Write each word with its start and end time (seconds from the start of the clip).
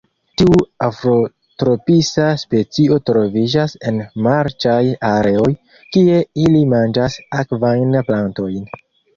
Tiu 0.41 0.53
afrotropisa 0.85 2.29
specio 2.43 2.97
troviĝas 3.11 3.77
en 3.91 3.99
marĉaj 4.29 4.81
areoj 5.11 5.53
kie 5.97 6.19
ili 6.47 6.65
manĝas 6.75 7.23
akvajn 7.45 7.97
plantojn. 8.11 8.69